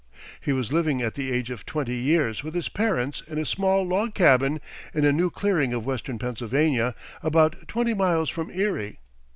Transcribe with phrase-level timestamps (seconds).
[0.41, 3.83] He was living at the age of twenty years with his parents in a small
[3.87, 4.59] log cabin
[4.95, 8.97] in a new clearing of Western Pennsylvania, about twenty miles from Erie.